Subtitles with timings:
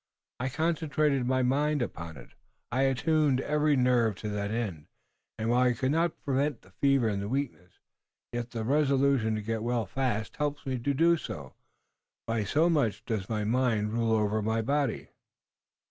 [0.39, 2.31] I concentrated my mind upon it,
[2.71, 4.87] I attuned every nerve to that end,
[5.37, 7.73] and while I could not prevent the fever and the weakness,
[8.31, 11.53] yet the resolution to get well fast helps me to do so.
[12.25, 15.09] By so much does my mind rule over my body."